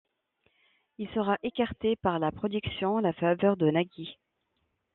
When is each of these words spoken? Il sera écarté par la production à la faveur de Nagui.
Il 0.97 1.07
sera 1.09 1.37
écarté 1.43 1.95
par 1.95 2.17
la 2.17 2.31
production 2.31 2.97
à 2.97 3.01
la 3.01 3.13
faveur 3.13 3.55
de 3.55 3.69
Nagui. 3.69 4.17